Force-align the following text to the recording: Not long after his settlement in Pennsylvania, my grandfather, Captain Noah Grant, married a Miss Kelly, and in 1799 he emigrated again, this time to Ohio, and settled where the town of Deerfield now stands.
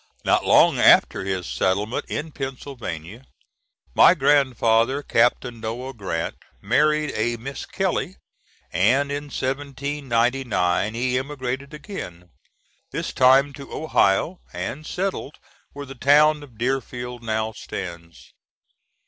Not 0.25 0.43
long 0.43 0.79
after 0.79 1.23
his 1.23 1.45
settlement 1.45 2.05
in 2.07 2.31
Pennsylvania, 2.31 3.23
my 3.93 4.15
grandfather, 4.15 5.03
Captain 5.03 5.59
Noah 5.59 5.93
Grant, 5.93 6.37
married 6.59 7.11
a 7.15 7.37
Miss 7.37 7.67
Kelly, 7.67 8.15
and 8.73 9.11
in 9.11 9.25
1799 9.25 10.95
he 10.95 11.19
emigrated 11.19 11.71
again, 11.75 12.31
this 12.89 13.13
time 13.13 13.53
to 13.53 13.71
Ohio, 13.71 14.39
and 14.53 14.87
settled 14.87 15.35
where 15.73 15.85
the 15.85 15.93
town 15.93 16.41
of 16.41 16.57
Deerfield 16.57 17.21
now 17.21 17.51
stands. 17.51 18.33